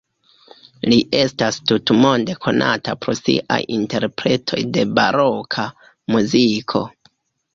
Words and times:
Li 0.91 0.95
estas 1.17 1.57
tutmonde 1.71 2.35
konata 2.45 2.95
pro 3.05 3.13
sia 3.19 3.59
interpretoj 3.77 4.61
de 4.77 4.85
baroka 5.01 5.67
muziko. 6.15 6.83